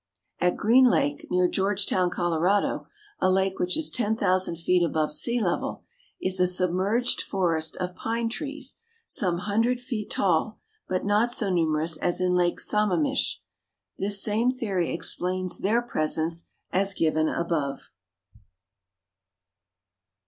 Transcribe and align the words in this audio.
At 0.39 0.57
Green 0.57 0.85
Lake, 0.89 1.27
near 1.29 1.47
Georgetown, 1.47 2.09
Colo. 2.09 2.87
a 3.19 3.29
lake 3.31 3.59
which 3.59 3.77
is 3.77 3.91
10,000 3.91 4.55
feet 4.55 4.81
above 4.81 5.13
sea 5.13 5.39
level 5.39 5.83
is 6.19 6.39
a 6.39 6.47
submerged 6.47 7.21
forest 7.21 7.77
of 7.77 7.93
pine 7.95 8.27
trees, 8.27 8.77
some 9.07 9.37
hundred 9.45 9.79
feet 9.79 10.09
tall, 10.09 10.57
but 10.89 11.05
not 11.05 11.31
so 11.31 11.51
numerous 11.51 11.97
as 11.97 12.19
in 12.19 12.33
Lake 12.33 12.59
Samamish. 12.59 13.41
This 13.95 14.23
same 14.23 14.49
theory 14.49 14.91
explains 14.91 15.59
their 15.59 15.83
presence 15.83 16.47
as 16.71 16.95
given 16.95 17.29
above. 17.29 17.91